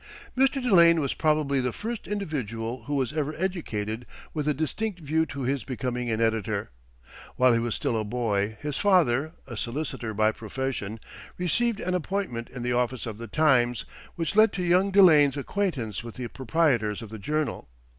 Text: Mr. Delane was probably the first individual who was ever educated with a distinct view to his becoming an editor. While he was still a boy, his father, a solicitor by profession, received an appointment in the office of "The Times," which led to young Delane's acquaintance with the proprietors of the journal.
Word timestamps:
Mr. 0.35 0.53
Delane 0.59 0.99
was 0.99 1.13
probably 1.13 1.59
the 1.61 1.71
first 1.71 2.07
individual 2.07 2.85
who 2.85 2.95
was 2.95 3.13
ever 3.13 3.35
educated 3.37 4.07
with 4.33 4.47
a 4.47 4.53
distinct 4.55 4.99
view 4.99 5.27
to 5.27 5.43
his 5.43 5.63
becoming 5.63 6.09
an 6.09 6.19
editor. 6.19 6.71
While 7.35 7.53
he 7.53 7.59
was 7.59 7.75
still 7.75 7.95
a 7.95 8.03
boy, 8.03 8.57
his 8.61 8.77
father, 8.77 9.33
a 9.45 9.55
solicitor 9.55 10.15
by 10.15 10.31
profession, 10.31 10.99
received 11.37 11.79
an 11.81 11.93
appointment 11.93 12.49
in 12.49 12.63
the 12.63 12.73
office 12.73 13.05
of 13.05 13.19
"The 13.19 13.27
Times," 13.27 13.85
which 14.15 14.35
led 14.35 14.51
to 14.53 14.63
young 14.63 14.89
Delane's 14.89 15.37
acquaintance 15.37 16.03
with 16.03 16.15
the 16.15 16.27
proprietors 16.29 17.03
of 17.03 17.11
the 17.11 17.19
journal. 17.19 17.69